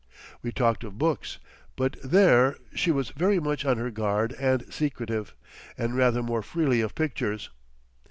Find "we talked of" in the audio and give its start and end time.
0.41-0.97